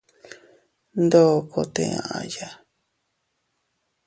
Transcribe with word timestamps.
Ndokote 1.03 1.85
aʼya. 2.17 2.47